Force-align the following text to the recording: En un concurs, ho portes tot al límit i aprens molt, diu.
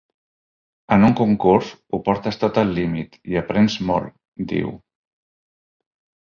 En 0.95 1.03
un 1.09 1.11
concurs, 1.19 1.69
ho 1.93 1.99
portes 2.07 2.39
tot 2.45 2.57
al 2.61 2.73
límit 2.79 3.19
i 3.35 3.39
aprens 3.43 3.77
molt, 3.91 4.17
diu. 4.55 4.73